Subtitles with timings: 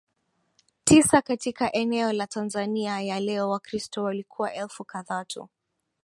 [0.83, 5.49] tisa katika eneo la Tanzania ya leo Wakristo walikuwa elfu kadhaa tu